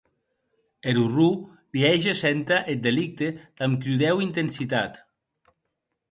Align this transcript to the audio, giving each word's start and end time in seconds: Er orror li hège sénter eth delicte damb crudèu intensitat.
Er 0.89 0.95
orror 1.03 1.35
li 1.75 1.79
hège 1.89 2.13
sénter 2.21 2.61
eth 2.71 2.83
delicte 2.85 3.27
damb 3.57 3.75
crudèu 3.81 4.15
intensitat. 4.27 4.93